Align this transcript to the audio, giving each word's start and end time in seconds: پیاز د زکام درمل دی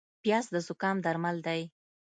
پیاز 0.23 0.45
د 0.53 0.55
زکام 0.67 0.97
درمل 1.05 1.37
دی 1.47 1.61